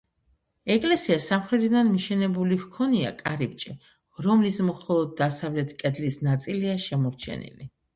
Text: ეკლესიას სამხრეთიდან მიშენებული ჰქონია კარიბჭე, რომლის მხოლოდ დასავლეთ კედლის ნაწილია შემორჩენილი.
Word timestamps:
ეკლესიას 0.75 1.27
სამხრეთიდან 1.31 1.91
მიშენებული 1.97 2.59
ჰქონია 2.65 3.13
კარიბჭე, 3.21 3.77
რომლის 4.29 4.61
მხოლოდ 4.75 5.17
დასავლეთ 5.25 5.81
კედლის 5.85 6.23
ნაწილია 6.31 6.79
შემორჩენილი. 6.91 7.75